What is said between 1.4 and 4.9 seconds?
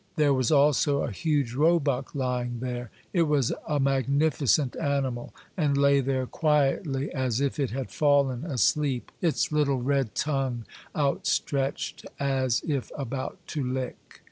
roebuck lying there; it was a magnificent